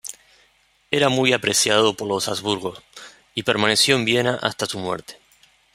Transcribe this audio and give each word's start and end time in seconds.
Era 0.89 1.09
muy 1.09 1.31
apreciado 1.31 1.93
por 1.95 2.07
los 2.07 2.27
Habsburgo, 2.27 2.73
y 3.35 3.43
permaneció 3.43 3.95
en 3.95 4.03
Viena 4.03 4.33
hasta 4.41 4.65
su 4.65 4.79
muerte. 4.79 5.17